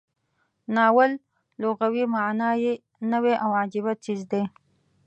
ناول 0.75 1.11
لغوي 1.61 2.03
معنا 2.13 2.49
یې 2.63 2.73
نوی 3.11 3.33
او 3.43 3.49
عجیبه 3.61 3.93
څیز 4.03 4.21
دی. 4.31 4.43